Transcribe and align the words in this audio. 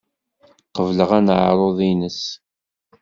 Qebleɣ 0.75 1.11
aneɛruḍ-nnes. 1.17 2.21